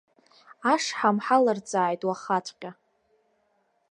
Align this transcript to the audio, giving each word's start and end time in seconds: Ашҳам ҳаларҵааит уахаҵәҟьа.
Ашҳам 0.71 1.17
ҳаларҵааит 1.25 2.01
уахаҵәҟьа. 2.07 2.71